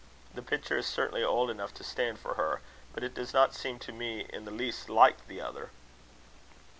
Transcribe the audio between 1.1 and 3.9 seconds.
old enough to stand for her, but it does not seem